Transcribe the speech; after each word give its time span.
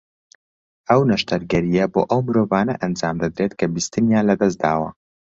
ئەو 0.89 1.01
نەشتەرگەرییە 1.09 1.85
بۆ 1.93 2.01
ئەو 2.09 2.21
مرۆڤانە 2.25 2.73
ئەنجامدەدرێت 2.81 3.53
کە 3.59 3.65
بیستنیان 3.73 4.25
لە 4.31 4.35
دەست 4.41 4.57
داوە 4.63 4.89